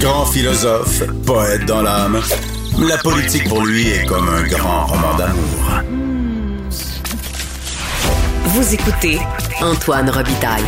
[0.00, 2.20] Grand philosophe, poète dans l'âme,
[2.88, 5.82] la politique pour lui est comme un grand roman d'amour.
[8.44, 9.18] Vous écoutez
[9.60, 10.62] Antoine Robitaille,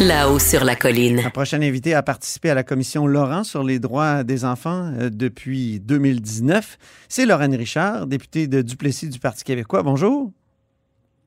[0.00, 1.16] là-haut sur la colline.
[1.16, 5.10] La prochaine invitée a participé à la commission Laurent sur les droits des enfants euh,
[5.10, 6.78] depuis 2019.
[7.08, 9.82] C'est Lorraine Richard, députée de Duplessis du Parti québécois.
[9.82, 10.32] Bonjour.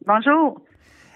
[0.08, 0.60] Bonjour.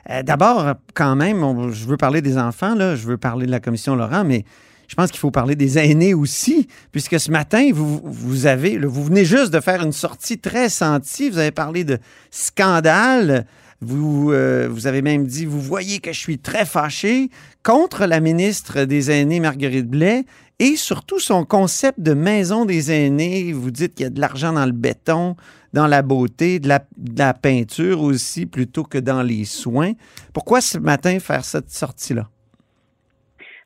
[0.10, 3.60] Euh, D'abord, quand même, je veux parler des enfants, là, je veux parler de la
[3.60, 4.44] commission Laurent, mais
[4.88, 9.04] je pense qu'il faut parler des aînés aussi, puisque ce matin, vous, vous avez, vous
[9.04, 11.30] venez juste de faire une sortie très sentie.
[11.30, 11.98] Vous avez parlé de
[12.32, 13.46] scandale.
[13.82, 17.30] Vous, euh, vous avez même dit, vous voyez que je suis très fâché
[17.64, 20.26] contre la ministre des Aînés, Marguerite Blais,
[20.64, 23.52] et surtout son concept de maison des aînés.
[23.52, 25.36] Vous dites qu'il y a de l'argent dans le béton,
[25.74, 29.92] dans la beauté, de la, peinture aussi, plutôt que dans les soins.
[30.34, 32.30] Pourquoi ce matin faire cette sortie-là?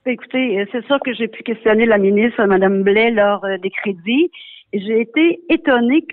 [0.06, 3.60] Ben, Écoutez, euh, c'est sûr que j'ai pu questionner la ministre, Mme Blais, lors euh,
[3.60, 4.32] des crédits.
[4.74, 6.04] J'ai été étonnée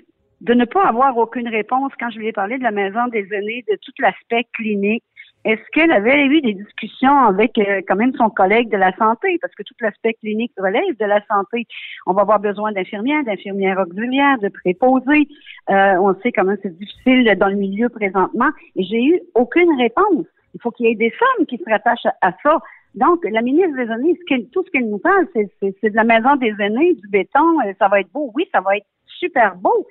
[0.41, 3.25] de ne pas avoir aucune réponse quand je lui ai parlé de la maison des
[3.31, 5.03] aînés, de tout l'aspect clinique.
[5.45, 9.37] Est-ce qu'elle avait eu des discussions avec euh, quand même son collègue de la santé?
[9.39, 11.67] Parce que tout l'aspect clinique relève de la santé.
[12.07, 15.27] On va avoir besoin d'infirmières, d'infirmières auxiliaires, de préposés.
[15.69, 18.49] Euh, on sait comment c'est difficile dans le milieu présentement.
[18.75, 20.25] Et j'ai eu aucune réponse.
[20.55, 22.59] Il faut qu'il y ait des sommes qui se rattachent à, ça.
[22.95, 24.17] Donc, la ministre des aînés,
[24.51, 27.61] tout ce qu'elle nous parle, c'est de la maison des aînés, du béton.
[27.67, 28.31] euh, Ça va être beau.
[28.33, 29.85] Oui, ça va être super beau.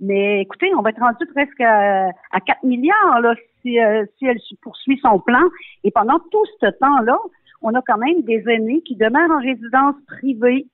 [0.00, 4.26] Mais écoutez, on va être rendu presque à, à 4 milliards là, si, euh, si
[4.26, 5.42] elle poursuit son plan.
[5.84, 7.18] Et pendant tout ce temps-là,
[7.62, 10.66] on a quand même des aînés qui demeurent en résidence privée,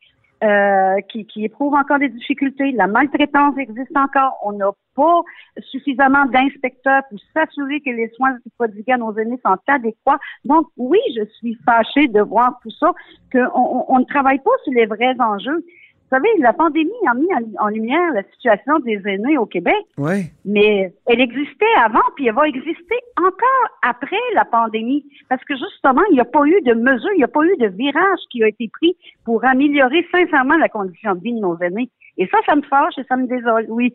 [0.44, 2.70] euh, qui, qui éprouvent encore des difficultés.
[2.72, 4.38] La maltraitance existe encore.
[4.44, 5.22] On n'a pas
[5.70, 10.18] suffisamment d'inspecteurs pour s'assurer que les soins prodigués à nos aînés sont adéquats.
[10.44, 12.92] Donc, oui, je suis fâchée de voir tout ça,
[13.32, 15.64] qu'on on, ne travaille pas sur les vrais enjeux.
[16.08, 19.74] Vous savez, la pandémie a mis en, en lumière la situation des aînés au Québec,
[19.98, 20.26] Oui.
[20.44, 26.02] mais elle existait avant, puis elle va exister encore après la pandémie, parce que justement,
[26.10, 28.42] il n'y a pas eu de mesures, il n'y a pas eu de virage qui
[28.44, 31.90] a été pris pour améliorer sincèrement la condition de vie de nos aînés.
[32.18, 33.92] Et ça, ça me fâche et ça me désole, oui.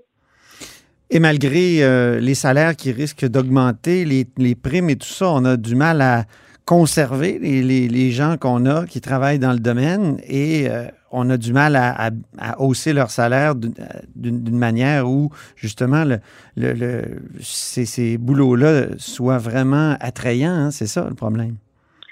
[1.10, 5.44] Et malgré euh, les salaires qui risquent d'augmenter, les, les primes et tout ça, on
[5.46, 6.24] a du mal à
[6.66, 11.30] conserver les, les- les gens qu'on a qui travaillent dans le domaine et euh, on
[11.30, 13.74] a du mal à, à- hausser leur salaire d'une-
[14.16, 16.18] d'une manière où, justement, le,
[16.56, 20.52] le- ces, ces boulots-là soient vraiment attrayants.
[20.52, 21.56] hein, C'est ça le problème?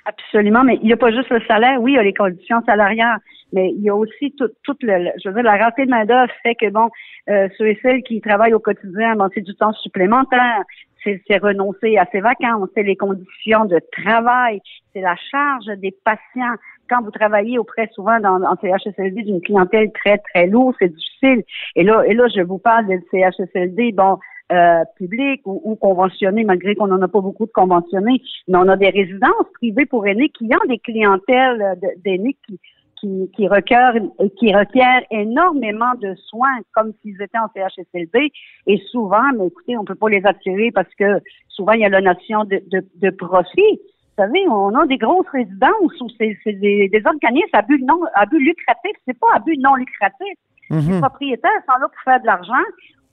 [0.05, 1.81] Absolument, mais il n'y a pas juste le salaire.
[1.81, 3.19] Oui, il y a les conditions salariales,
[3.53, 6.55] mais il y a aussi tout, tout le, je veux la rareté de main-d'œuvre fait
[6.55, 6.89] que, bon,
[7.29, 10.63] euh, ceux et celles qui travaillent au quotidien, bon, c'est du temps supplémentaire,
[11.03, 14.61] c'est renoncer à ses vacances, c'est les conditions de travail,
[14.93, 16.55] c'est la charge des patients.
[16.89, 21.43] Quand vous travaillez auprès souvent dans, en CHSLD d'une clientèle très, très lourde, c'est difficile.
[21.75, 24.17] Et là, et là, je vous parle de CHSLD, bon,
[24.51, 28.67] euh, public ou, ou conventionnés, malgré qu'on n'en a pas beaucoup de conventionnés, mais on
[28.67, 32.59] a des résidences privées pour aînés qui ont des clientèles euh, d'aînés qui,
[32.99, 33.93] qui, qui, requièrent,
[34.39, 38.31] qui requièrent énormément de soins, comme s'ils étaient en CHSLD.
[38.65, 41.89] Et souvent, mais écoutez, on peut pas les attirer parce que souvent, il y a
[41.89, 43.79] la notion de, de, de profit.
[44.19, 48.01] Vous savez, on a des grosses résidences où c'est des, des organismes à but, non,
[48.15, 48.91] à but lucratif.
[49.07, 50.35] C'est pas à but non lucratif
[50.69, 50.93] Mhm.
[50.93, 52.65] les propriétaires sont là pour faire de l'argent.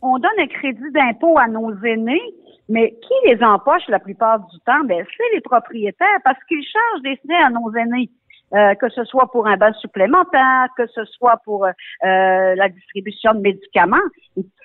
[0.02, 2.20] On donne un crédit d'impôt à nos aînés,
[2.68, 4.84] mais qui les empoche la plupart du temps?
[4.84, 8.10] Ben, c'est les propriétaires parce qu'ils chargent des frais à nos aînés.
[8.54, 11.70] Euh, que ce soit pour un bas supplémentaire, que ce soit pour euh,
[12.02, 13.96] la distribution de médicaments.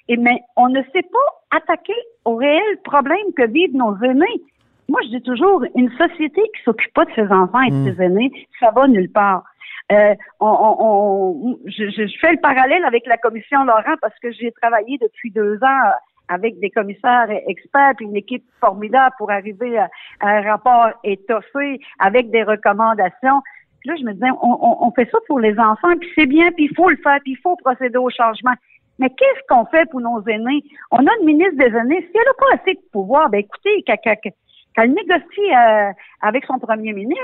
[0.08, 4.44] Et, mais on ne sait pas attaquer aux réels problèmes que vivent nos aînés.
[4.92, 7.96] Moi, je dis toujours, une société qui s'occupe pas de ses enfants et de Mm.
[7.96, 9.44] ses aînés, ça va nulle part.
[9.92, 14.32] Euh, on, on- on- je, je- fais le parallèle avec la commission Laurent parce que
[14.32, 15.92] j'ai travaillé depuis deux ans
[16.30, 19.90] avec des commissaires experts puis une équipe formidable pour arriver à,
[20.22, 23.42] à un rapport étoffé avec des recommandations.
[23.82, 26.26] Puis là, je me disais, on, on- on fait ça pour les enfants, puis c'est
[26.28, 28.54] bien, puis il faut le faire, puis il faut procéder au changement.
[29.00, 30.64] Mais qu'est-ce qu'on fait pour nos aînés?
[30.92, 32.02] On a une ministre des aînés.
[32.02, 34.34] Si elle n'a pas assez de pouvoir, ben écoutez, qu'elle qu'elle-
[34.76, 35.92] qu'elle négocie euh,
[36.22, 37.18] avec son premier ministre.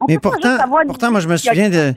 [0.00, 1.92] On Mais peut pas pourtant- une pourtant, moi, je me souviens de-.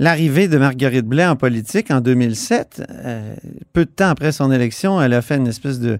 [0.00, 3.34] L'arrivée de Marguerite Blais en politique en 2007, euh,
[3.72, 5.98] peu de temps après son élection, elle a fait une espèce de,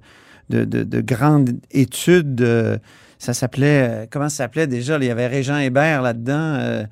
[0.50, 2.40] de, de- de grande étude.
[2.42, 2.78] euh,
[3.18, 4.98] ça s'appelait, euh, comment ça s'appelait déjà?
[4.98, 6.34] Il y avait Régent Hébert là-dedans.
[6.34, 6.84] euh,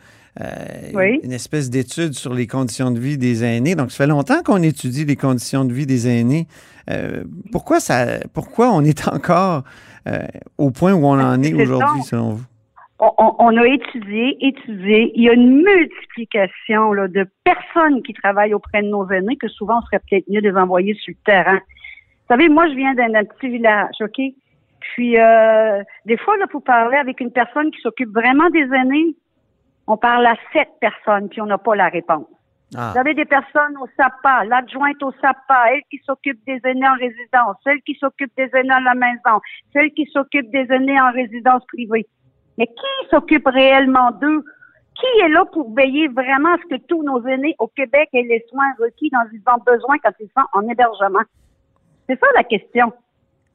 [0.94, 1.20] Oui.
[1.22, 3.75] Une espèce d'étude sur les conditions de vie des aînés.
[3.75, 6.46] Donc, ça fait longtemps qu'on étudie les conditions de vie des aînés.
[6.90, 7.22] Euh,
[7.52, 9.62] pourquoi, ça, pourquoi on est encore
[10.06, 10.26] euh,
[10.58, 12.44] au point où on en est aujourd'hui, selon vous?
[12.99, 15.12] on, a étudié, étudié.
[15.14, 19.49] Il y a une multiplication là, de personnes qui travaillent auprès de nos aînés que
[19.49, 21.56] souvent on serait peut-être mieux de les envoyer sur le terrain.
[21.58, 24.20] Vous savez, moi, je viens d'un petit village, OK?
[24.81, 29.14] Puis, euh, des fois, là, pour parler avec une personne qui s'occupe vraiment des aînés,
[29.87, 32.26] on parle à sept personnes, puis on n'a pas la réponse.
[32.74, 32.92] Ah.
[32.92, 36.94] Vous avez des personnes au SAPA, l'adjointe au SAPA, elle qui s'occupe des aînés en
[36.94, 39.40] résidence, celle qui s'occupe des aînés à la maison,
[39.72, 42.06] celle qui s'occupe des aînés en résidence privée.
[42.58, 44.44] Mais qui s'occupe réellement d'eux?
[44.98, 48.22] Qui est là pour veiller vraiment à ce que tous nos aînés au Québec aient
[48.22, 51.22] les soins requis dont ils ont besoin quand ils sont en hébergement?
[52.08, 52.92] C'est ça la question.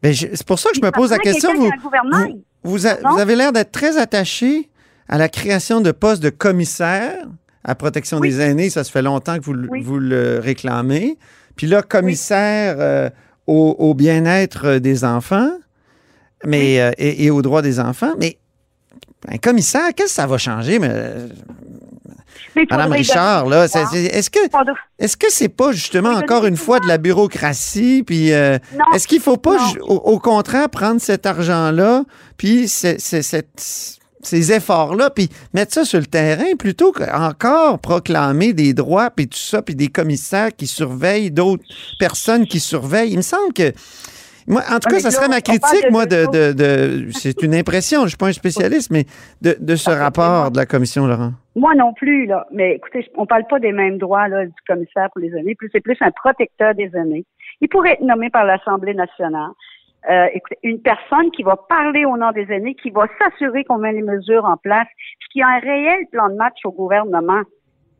[0.03, 1.51] C'est pour ça que je me pose la question.
[2.63, 4.69] Vous, vous, avez l'air d'être très attaché
[5.07, 7.25] à la création de postes de commissaires
[7.63, 8.69] à protection des aînés.
[8.69, 11.17] Ça se fait longtemps que vous, vous le réclamez.
[11.55, 13.09] Puis là, commissaire euh,
[13.47, 15.51] au, bien-être des enfants
[16.45, 18.13] mais, euh, et, et, aux droits des enfants.
[18.17, 18.37] Mais
[19.27, 20.79] un commissaire, qu'est-ce que ça va changer?
[20.79, 20.89] Mais,
[22.69, 24.39] Madame Richard, là, est-ce que
[24.99, 28.03] est-ce que c'est pas justement encore une fois de la bureaucratie?
[28.05, 28.57] Puis euh,
[28.93, 32.03] est-ce qu'il faut pas au, contraire prendre cet argent-là,
[32.37, 32.67] puis
[34.25, 39.37] ces efforts-là, puis mettre ça sur le terrain plutôt qu'encore proclamer des droits, puis tout
[39.37, 41.63] ça, puis des commissaires qui surveillent, d'autres
[41.99, 43.11] personnes qui surveillent.
[43.11, 43.73] Il me semble que
[44.47, 48.09] moi, en tout cas, ça serait ma critique, moi, de, c'est une impression, je ne
[48.09, 49.05] suis pas un spécialiste, mais
[49.41, 51.31] de, ce rapport de la commission, Laurent.
[51.55, 52.47] Moi non plus, là.
[52.51, 55.55] Mais écoutez, on ne parle pas des mêmes droits là, du commissaire pour les années.
[55.71, 57.25] C'est plus un protecteur des années.
[57.59, 59.51] Il pourrait être nommé par l'Assemblée nationale.
[60.09, 63.77] Euh, écoutez, une personne qui va parler au nom des années, qui va s'assurer qu'on
[63.77, 64.87] met les mesures en place,
[65.31, 67.43] qui a un réel plan de match au gouvernement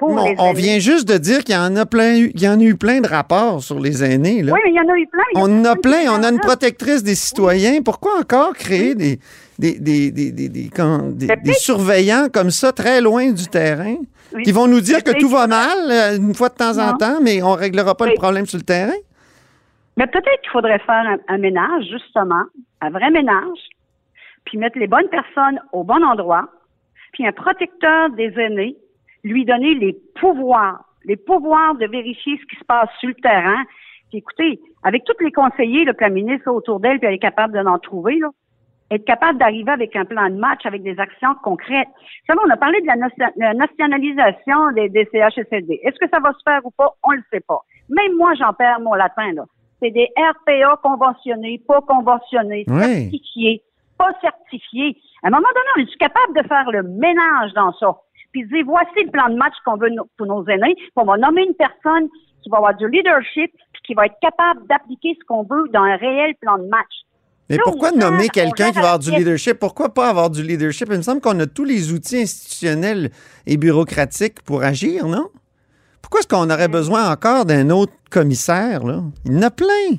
[0.02, 2.76] on, vient juste de dire qu'il y en a plein, il y en a eu
[2.76, 4.44] plein de rapports sur les aînés.
[4.44, 5.24] Oui, mais il y en a eu plein.
[5.36, 6.06] On en a plein.
[6.10, 7.82] On a une protectrice des citoyens.
[7.84, 9.20] Pourquoi encore créer des,
[9.60, 13.96] des, des, des, des, surveillants comme ça, très loin du terrain,
[14.44, 17.20] qui vont nous dire que tout va mal euh, une fois de temps en temps,
[17.22, 18.94] mais on ne réglera pas le problème sur le terrain?
[19.98, 22.44] Mais peut-être qu'il faudrait faire un, ménage, justement,
[22.82, 23.60] un vrai ménage,
[24.46, 26.48] puis mettre les bonnes personnes au bon endroit,
[27.14, 28.78] puis un protecteur des aînés
[29.24, 33.64] lui donner les pouvoirs, les pouvoirs de vérifier ce qui se passe sur le terrain.
[34.10, 37.54] Puis écoutez, avec tous les conseillers, le Premier ministre autour d'elle, puis elle est capable
[37.54, 38.30] de l'en trouver, là,
[38.92, 41.88] être capable d'arriver avec un plan de match, avec des actions concrètes.
[41.88, 45.80] Vous savez, on a parlé de la, nationalisation des, des CHSLD.
[45.84, 46.90] Est-ce que ça va se faire ou pas?
[47.04, 47.62] On le sait pas.
[47.90, 49.44] Même moi, j'en perds mon latin, là.
[49.82, 53.64] C'est des RPA conventionnés, pas conventionnés, certifiés,
[53.98, 54.98] pas certifiés.
[55.24, 57.98] À un moment donné, on est capable de faire le ménage dans ça?
[58.32, 61.18] puis dire voici le plan de match qu'on veut pour nos aînés, puis on va
[61.18, 62.08] nommer une personne
[62.42, 65.82] qui va avoir du leadership, puis qui va être capable d'appliquer ce qu'on veut dans
[65.82, 67.06] un réel plan de match.
[67.50, 69.60] Mais pourquoi nommer quelqu'un qui va avoir du leadership?
[69.60, 70.88] Pourquoi pas avoir du leadership?
[70.90, 73.12] Il me semble qu'on a tous les outils institutionnels
[73.46, 75.28] et bureaucratiques pour agir, non?
[76.02, 78.84] Pourquoi est-ce qu'on aurait besoin encore d'un autre commissaire?
[78.84, 79.02] Là?
[79.26, 79.98] Il y en a plein.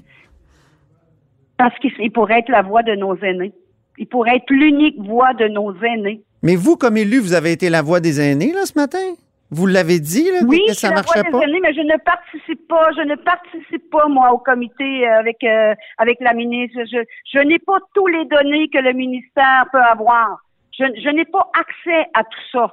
[1.57, 3.53] Parce qu'il pourrait être la voix de nos aînés.
[3.99, 6.23] Il pourrait être l'unique voix de nos aînés.
[6.43, 9.15] Mais vous, comme élu, vous avez été la voix des aînés, là, ce matin?
[9.51, 11.43] Vous l'avez dit, là, oui, que ça ne marchait pas?
[11.43, 15.45] Aînés, mais je ne participe pas, je ne participe pas, moi, au comité euh, avec,
[15.45, 16.81] euh, avec la ministre.
[16.91, 20.39] Je, je n'ai pas tous les données que le ministère peut avoir.
[20.77, 22.73] Je, je n'ai pas accès à tout ça.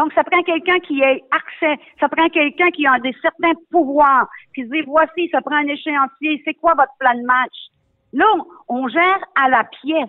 [0.00, 4.30] Donc, ça prend quelqu'un qui ait accès, ça prend quelqu'un qui a des certains pouvoirs,
[4.54, 7.52] qui dit, voici, ça prend un échéancier, c'est quoi votre plan de match?
[8.14, 8.24] Là,
[8.68, 10.08] on gère à la pièce.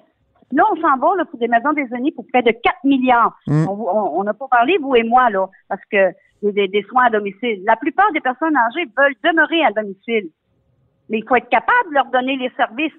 [0.54, 3.38] Là, on s'en va là, pour des maisons des aînés pour près de 4 milliards.
[3.48, 3.68] Mm.
[3.68, 6.12] On n'a pas parlé, vous et moi, là, parce que
[6.42, 7.62] des, des, soins à domicile.
[7.66, 10.30] La plupart des personnes âgées veulent demeurer à domicile.
[11.10, 12.94] Mais il faut être capable de leur donner les services.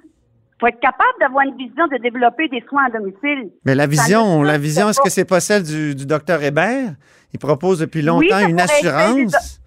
[0.62, 3.50] Il faut être capable d'avoir une vision de développer des soins à domicile.
[3.64, 6.92] Mais la vision, la vision, est-ce que c'est pas celle du, du docteur Hébert?
[7.32, 9.60] Il propose depuis longtemps une assurance.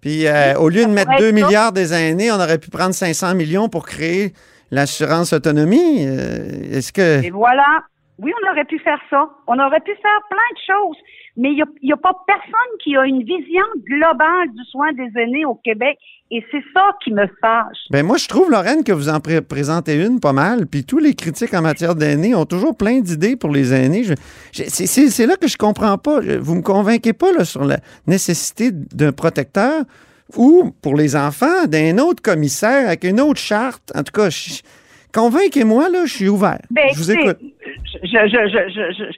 [0.00, 3.36] Puis euh, au lieu de mettre 2 milliards des aînés, on aurait pu prendre 500
[3.36, 4.32] millions pour créer
[4.72, 6.04] l'assurance autonomie.
[6.04, 7.22] Euh, est-ce que.
[7.24, 7.84] Et voilà.
[8.18, 9.28] Oui, on aurait pu faire ça.
[9.46, 10.96] On aurait pu faire plein de choses.
[11.40, 15.46] Mais il n'y a, pas personne qui a une vision globale du soin des aînés
[15.46, 15.96] au Québec.
[16.30, 17.78] Et c'est ça qui me fâche.
[17.90, 20.66] Ben moi, je trouve, Lorraine, que vous en présentez une pas mal.
[20.66, 24.04] Puis tous les critiques en matière d'aînés ont toujours plein d'idées pour les aînés.
[24.52, 26.20] c'est là que je comprends pas.
[26.20, 29.84] Vous me convainquez pas là, sur la nécessité d'un protecteur
[30.36, 33.90] ou pour les enfants d'un autre commissaire avec une autre charte.
[33.96, 34.28] En tout cas,
[35.14, 36.60] convainquez-moi, là, je suis ouvert.
[36.70, 37.38] Ben, je vous écoute.
[38.02, 39.12] Je, je, je,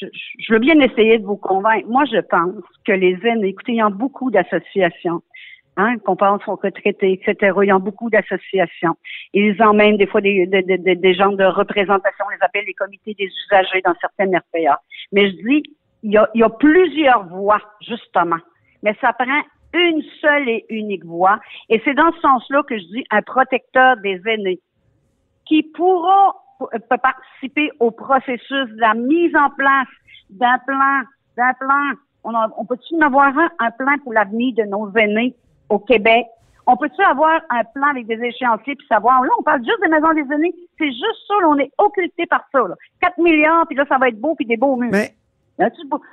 [0.00, 1.88] je, veux bien essayer de vous convaincre.
[1.88, 5.22] Moi, je pense que les aînés, écoutez, il y a beaucoup d'associations
[5.76, 7.52] hein, qu'on pense aux retraités, etc.
[7.62, 8.96] Ils ont beaucoup d'associations.
[9.32, 12.74] Ils emmènent des fois des, des, des, des gens de représentation, on les appelle les
[12.74, 14.80] comités des usagers dans certaines RPA.
[15.12, 15.62] Mais je dis,
[16.02, 18.38] il y a, il y a plusieurs voies, justement.
[18.82, 19.42] Mais ça prend
[19.74, 21.40] une seule et unique voie.
[21.68, 24.60] Et c'est dans ce sens-là que je dis un protecteur des aînés
[25.46, 29.88] qui pourra peut participer au processus de la mise en place
[30.30, 31.02] d'un plan,
[31.36, 31.92] d'un plan.
[32.24, 35.34] On, peut-tu avoir un, un plan pour l'avenir de nos aînés
[35.68, 36.26] au Québec?
[36.66, 39.88] On peut-tu avoir un plan avec des échéanciers puis savoir, là, on parle juste des
[39.88, 42.74] maisons des aînés, c'est juste ça, là, on est occulté par ça, là.
[43.00, 44.90] 4 milliards, puis là, ça va être beau, puis des beaux murs.
[44.90, 45.14] Mais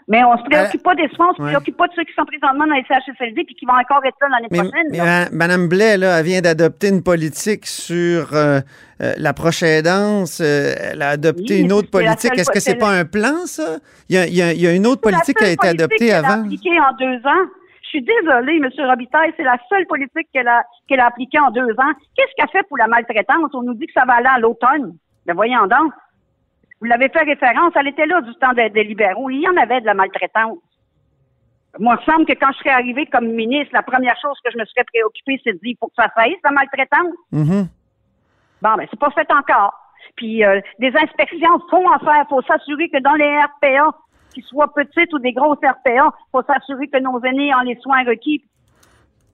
[0.08, 2.26] mais on se préoccupe pas des soins, on se préoccupe pas de ceux qui sont
[2.26, 4.88] présentement dans les CHSLD puis qui vont encore être là l'année prochaine.
[4.92, 5.28] Mais, là.
[5.32, 8.60] Madame Blais, là, elle vient d'adopter une politique sur euh,
[9.02, 10.40] euh, la prochaine danse.
[10.42, 12.38] Euh, elle a adopté Oui, une autre politique.
[12.38, 13.78] Est-ce que c'est pas un plan, ça?
[14.10, 15.66] Il y a, il y a- il y a une autre politique qui a été
[15.68, 16.44] la seule adoptée politique qu'elle a avant.
[16.46, 17.46] appliquée en deux ans.
[17.84, 18.70] Je suis désolée, M.
[18.90, 21.94] Robitaille, c'est la seule politique qu'elle a, qu'elle a appliquée en deux ans.
[22.18, 23.52] Qu'est-ce qu'elle fait pour la maltraitance?
[23.54, 24.94] On nous dit que ça va aller à l'automne.
[25.28, 25.94] Mais voyons donc.
[26.84, 29.30] Vous l'avez fait référence, elle était là du temps des, des libéraux.
[29.30, 30.58] Il y en avait de la maltraitance.
[31.80, 34.52] Moi, il me semble que quand je serais arrivée comme ministre, la première chose que
[34.52, 37.16] je me serais préoccupée, c'est de dire, il faut que ça fasse la maltraitance.
[37.32, 37.70] Mhm.
[38.62, 39.74] Bon, ben, c'est pas fait encore.
[40.18, 42.26] Puis, euh, des inspections font en faire.
[42.28, 43.98] faut s'assurer que dans les RPA,
[44.34, 48.04] qu'ils soient petites ou des grosses RPA, faut s'assurer que nos aînés ont les soins
[48.04, 48.44] requis.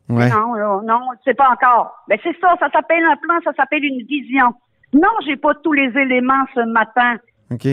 [0.08, 0.30] Ouais.
[0.30, 1.96] Non, là, non, c'est pas encore.
[2.08, 4.54] Ben, c'est ça, ça s'appelle un plan, ça s'appelle une vision.
[4.94, 7.18] Non, j'ai pas tous les éléments ce matin.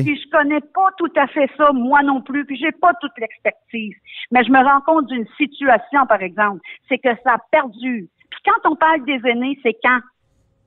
[0.05, 3.13] Puis je connais pas tout à fait ça, moi non plus, puis j'ai pas toute
[3.19, 3.95] l'expertise.
[4.31, 8.07] Mais je me rends compte d'une situation, par exemple, c'est que ça perdure.
[8.31, 9.99] Puis quand on parle des aînés, c'est quand?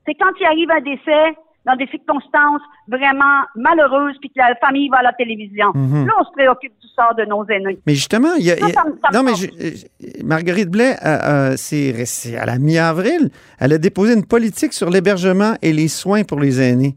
[0.06, 4.90] C'est quand il arrive un décès dans des circonstances vraiment malheureuses, puis que la famille
[4.90, 5.72] va à la télévision.
[5.76, 6.08] Mhm.
[6.08, 7.78] Là, on se préoccupe du sort de nos aînés.
[7.86, 8.56] Mais justement, il y a.
[8.58, 13.30] Ça, a- ça ça non, mais je- Marguerite Blais, euh, euh, c'est à la mi-avril,
[13.60, 16.96] elle a déposé une politique sur l'hébergement et les soins pour les aînés.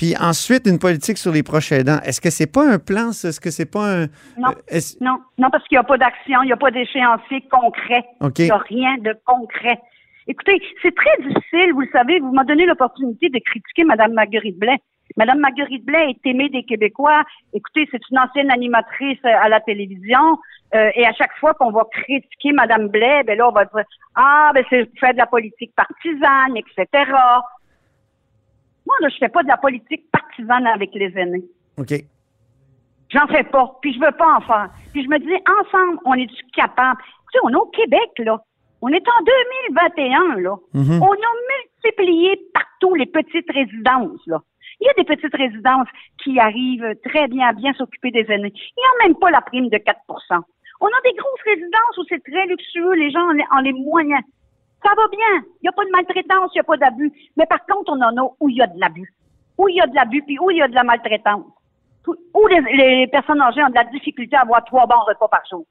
[0.00, 2.00] Puis ensuite, une politique sur les proches aidants.
[2.06, 3.10] Est-ce que c'est pas un plan?
[3.10, 4.06] Est-ce que c'est pas un.
[4.38, 4.48] Non.
[4.72, 8.02] euh, Non, non, parce qu'il n'y a pas d'action, il n'y a pas d'échéancier concret.
[8.44, 9.78] Il n'y a rien de concret.
[10.26, 14.58] Écoutez, c'est très difficile, vous le savez, vous m'avez donné l'opportunité de critiquer Mme Marguerite
[14.58, 14.78] Blais.
[15.18, 17.22] Mme Marguerite Blais est aimée des Québécois.
[17.52, 20.38] Écoutez, c'est une ancienne animatrice euh, à la télévision.
[20.74, 23.84] euh, et à chaque fois qu'on va critiquer Mme Blais, ben là, on va dire
[24.14, 26.86] Ah, ben c'est fait de la politique partisane, etc.
[28.90, 31.44] Moi, là, je fais pas de la politique partisane avec les aînés.
[31.78, 31.94] OK.
[33.10, 34.68] J'en fais pas, puis je veux pas en faire.
[34.92, 37.00] Puis je me dis, ensemble, on est-tu capable?
[37.00, 38.42] Tu sais, on est au Québec, là.
[38.82, 39.22] On est en
[39.70, 40.56] 2021, là.
[40.74, 41.02] Mhm.
[41.02, 44.40] On a multiplié partout les petites résidences, là.
[44.80, 45.88] Il y a des petites résidences
[46.24, 48.52] qui arrivent très bien à bien s'occuper des aînés.
[48.54, 49.94] Ils n'ont même pas la prime de 4%
[50.80, 53.72] On a des grosses résidences où c'est très luxueux, les gens ont les, ont les
[53.72, 54.24] moyens.
[54.82, 55.42] Ça va bien.
[55.60, 57.12] Il n'y a pas de maltraitance, il n'y a pas d'abus.
[57.36, 59.12] Mais par contre, on en a où il y a de l'abus.
[59.58, 61.44] Où il y a de l'abus, puis où il y a de la maltraitance.
[62.06, 65.42] Où les, les personnes âgées ont de la difficulté à avoir trois bons repas par
[65.50, 65.66] jour.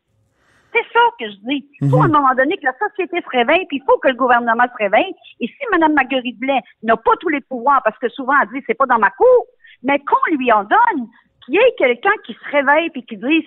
[0.72, 1.68] C'est ça que je dis.
[1.82, 4.10] Il faut à un moment donné que la société se réveille, puis il faut que
[4.10, 5.14] le gouvernement se réveille.
[5.40, 8.64] Et si Mme Marguerite Blais n'a pas tous les pouvoirs, parce que souvent elle dit
[8.68, 9.48] c'est pas dans ma cour,
[9.82, 11.08] mais qu'on lui en donne,
[11.44, 13.46] qu'il y ait quelqu'un qui se réveille puis qui dise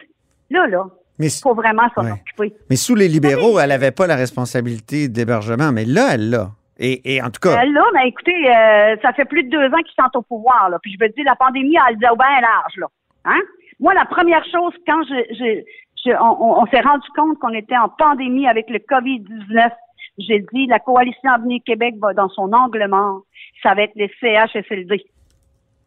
[0.50, 0.86] là, là,
[1.22, 2.12] Mais, il faut vraiment s'en Ouais.
[2.12, 2.52] occuper.
[2.68, 6.50] mais sous les libéraux, elle n'avait pas la responsabilité d'hébergement, mais là, elle l'a.
[6.78, 9.82] Et, et en tout cas, là, mais écoutez, euh, ça fait plus de deux ans
[9.84, 10.78] qu'ils sont au pouvoir, là.
[10.82, 12.86] Puis je veux dire, la pandémie, elle le bien large, là.
[13.24, 13.40] Hein?
[13.78, 15.62] Moi, la première chose, quand je, je,
[16.04, 19.70] je- on, s'est rendu compte qu'on était en pandémie avec le COVID-19,
[20.18, 23.22] j'ai dit, la Coalition Avenir Québec va dans son angle mort.
[23.62, 25.04] Ça va être les CHSLD.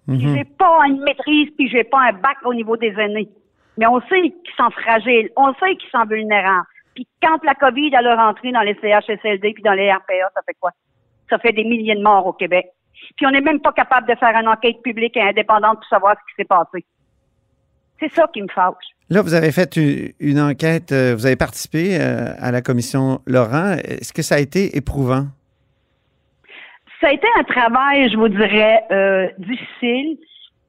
[0.08, 0.36] Puis mhm.
[0.36, 3.30] j'ai pas une maîtrise, puis j'ai pas un bac au niveau des aînés.
[3.78, 6.66] Mais on sait qu'ils sont fragiles, on sait qu'ils sont vulnérables.
[6.94, 10.42] Puis quand la COVID elle est rentrée dans les CHSLD puis dans les RPA, ça
[10.46, 10.72] fait quoi?
[11.30, 12.68] Ça fait des milliers de morts au Québec.
[13.18, 16.16] Puis on n'est même pas capable de faire une enquête publique et indépendante pour savoir
[16.16, 16.86] ce qui s'est passé.
[18.00, 18.76] C'est ça qui me fâche.
[19.10, 23.22] là, vous avez fait une, une enquête, euh, vous avez participé euh, à la commission
[23.26, 23.74] Laurent.
[23.84, 25.26] Est-ce que ça a été éprouvant?
[27.02, 30.18] Ça a été un travail, je vous dirais, euh, difficile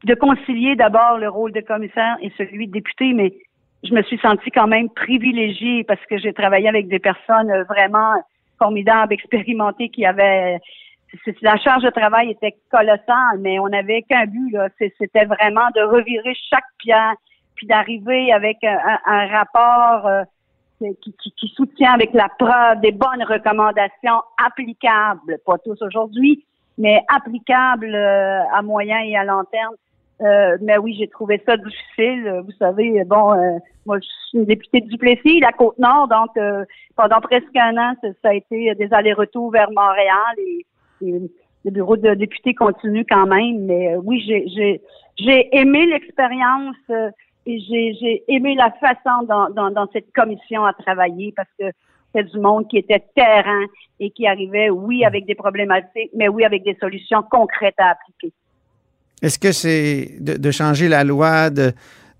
[0.04, 3.32] de concilier d'abord le rôle de commissaire et celui de député, mais
[3.82, 8.14] je me suis sentie quand même privilégiée parce que j'ai travaillé avec des personnes vraiment
[8.58, 10.58] formidables, expérimentées, qui avaient
[11.40, 14.68] la charge de travail était colossale, mais on n'avait qu'un but, là.
[14.78, 17.14] C'était vraiment de revirer chaque pierre,
[17.54, 20.24] puis d'arriver avec un, rapport euh,
[21.02, 26.44] qui soutient avec la preuve des bonnes recommandations applicables, pas tous aujourd'hui,
[26.76, 29.74] mais applicables euh, à moyen et à long terme
[30.22, 32.42] Euh, mais oui, j'ai trouvé ça difficile.
[32.44, 36.64] Vous savez, bon, euh, moi, je suis députée de Duplessis, la Côte-Nord, donc euh,
[36.96, 40.66] pendant presque un an, ça, a été des allers-retours vers Montréal et,
[41.02, 43.66] le bureau de député continue quand même.
[43.66, 44.80] Mais oui, j'ai,
[45.18, 46.76] j'ai, aimé l'expérience
[47.44, 51.66] et j'ai, j'ai aimé la façon dans cette commission à travailler parce que
[52.14, 53.64] c'est du monde qui était terrain
[54.00, 58.32] et qui arrivait, oui, avec des problématiques, mais oui, avec des solutions concrètes à appliquer.
[59.22, 61.48] Est-ce que c'est de, changer la loi,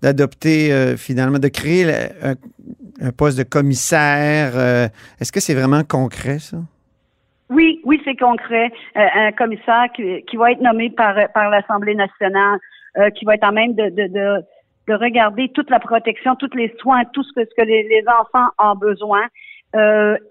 [0.01, 1.85] d'adopter euh, finalement, de créer
[2.23, 4.53] un, poste de commissaire?
[4.55, 4.87] Euh,
[5.21, 6.57] est-ce que c'est vraiment concret, ça?
[7.49, 8.71] Oui, oui, c'est concret.
[8.97, 12.59] Euh, un commissaire qui, va être nommé par, par l'Assemblée nationale,
[13.15, 14.07] qui va être en même de, de,
[14.87, 18.47] de, regarder toute la protection, tous les soins, tout ce que, ce que les, enfants
[18.57, 19.21] ont besoin.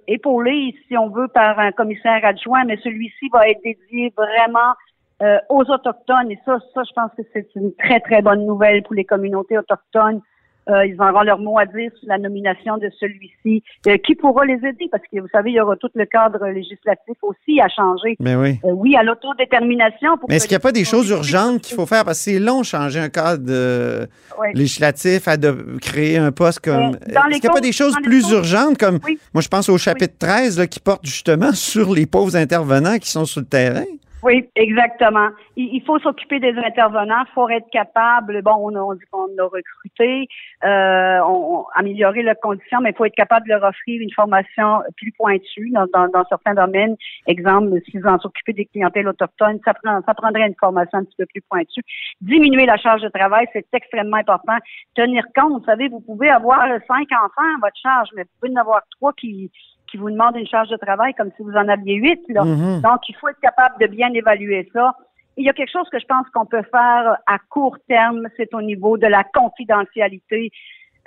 [0.09, 4.75] épaulé, si on veut, par un commissaire adjoint, mais celui-ci va être dédié vraiment
[5.23, 6.31] euh, aux Autochtones.
[6.31, 9.57] Et ça, ça, je pense que c'est une très, très bonne nouvelle pour les communautés
[9.57, 10.21] autochtones.
[10.69, 14.45] Euh, ils auront leur mot à dire sur la nomination de celui-ci, euh, qui pourra
[14.45, 17.69] les aider, parce que vous savez, il y aura tout le cadre législatif aussi à
[17.69, 18.17] changer.
[18.19, 18.59] Mais oui.
[18.65, 20.17] oui, à l'autodétermination.
[20.29, 22.05] Mais est-ce qu'il n'y a pas des choses urgentes qu'il faut faire?
[22.05, 24.09] Parce que c'est long changer un cadre
[24.53, 26.97] législatif, à de créer un poste comme.
[27.07, 28.99] Est-ce qu'il n'y a pas des choses plus urgentes, comme
[29.33, 33.25] moi je pense au chapitre 13 qui porte justement sur les pauvres intervenants qui sont
[33.25, 33.85] sur le terrain?
[34.27, 35.29] Oui, exactement.
[35.55, 39.45] Il, faut s'occuper des intervenants, il faut être capable, bon, on a, dit qu'on a
[39.45, 40.27] recruté,
[40.65, 44.81] euh, on, améliorer leurs conditions, mais il faut être capable de leur offrir une formation
[44.97, 46.97] plus pointue dans, dans, certains domaines.
[47.29, 51.17] Exemple, s'ils vont s'occuper des clientèles autochtones, ça, prend, ça prendrait une formation un petit
[51.19, 51.83] peu plus pointue.
[52.21, 54.57] Diminuer la charge de travail, c'est extrêmement important.
[54.97, 58.59] Tenir compte, vous savez, vous pouvez avoir cinq enfants à votre charge, mais vous pouvez
[58.59, 59.53] en avoir trois qui
[59.87, 62.21] qui vous demande une charge de travail comme si vous en aviez huit.
[62.29, 62.43] Là.
[62.43, 62.81] Mm-hmm.
[62.83, 64.95] Donc, il faut être capable de bien évaluer ça.
[65.37, 68.55] Il y a quelque chose que je pense qu'on peut faire à court terme, c'est
[68.55, 70.51] au niveau de la confidentialité.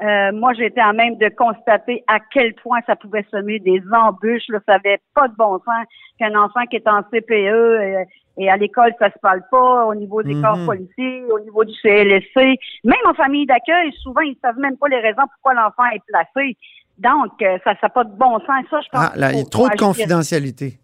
[0.02, 4.48] Euh, moi, j'étais à même de constater à quel point ça pouvait semer des embûches.
[4.48, 5.86] Là, ça n'avait pas de bon sens
[6.18, 8.06] qu'un enfant qui est en CPE euh,
[8.38, 10.66] et, à l'école, ça se parle pas, au niveau des corps mm-hmm.
[10.66, 15.00] policiers, au niveau du CLSC, même en famille d'accueil, souvent, ils savent même pas les
[15.00, 16.56] raisons pourquoi l'enfant est placé.
[17.00, 18.66] Donc, euh, ça n'a pas de bon sens.
[18.70, 20.80] Ça, je pense ah, là, il y a trop de confidentialité.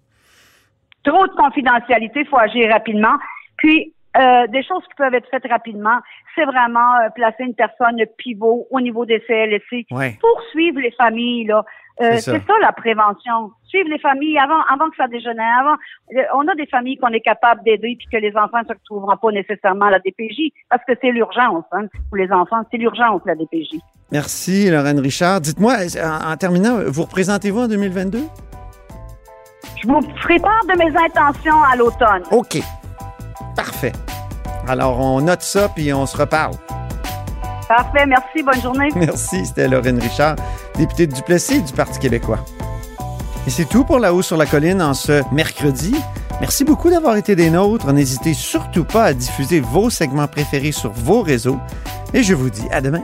[1.04, 3.15] Trop de confidentialité, il faut agir rapidement.
[3.58, 5.99] Puis, euh, des choses qui peuvent être faites rapidement,
[6.34, 11.45] c'est vraiment euh, placer une personne pivot au niveau des CLSC pour suivre les familles.
[11.45, 11.65] Là.
[11.99, 12.54] c'est ça.
[12.62, 13.51] la prévention.
[13.65, 15.60] Suivre les familles avant, avant que ça dégénère.
[15.60, 15.75] Avant,
[16.34, 19.17] on a des familles qu'on est capable d'aider puis que les enfants ne se retrouveront
[19.17, 21.65] pas nécessairement à la DPJ parce que c'est l'urgence.
[21.73, 23.82] Hein, pour les enfants, c'est l'urgence la DPJ.
[24.12, 25.41] Merci, Lorraine Richard.
[25.41, 28.24] Dites-moi, en, terminant, vous représentez-vous en 2022?
[29.82, 32.24] Je vous ferai part de mes intentions à l'automne.
[32.32, 32.62] OK.
[33.56, 33.94] Parfait.
[34.68, 36.56] Alors, on note ça, puis on se reparle.
[37.68, 38.06] Parfait.
[38.06, 38.44] Merci.
[38.44, 38.89] Bonne journée.
[38.96, 39.46] Merci.
[39.46, 40.36] C'était Lorraine Richard,
[40.76, 42.39] députée de Duplessis du Parti québécois.
[43.48, 45.96] Et c'est tout pour La Haut sur la Colline en ce mercredi.
[46.41, 47.91] Merci beaucoup d'avoir été des nôtres.
[47.91, 51.60] N'hésitez surtout pas à diffuser vos segments préférés sur vos réseaux.
[52.13, 53.04] Et je vous dis à demain.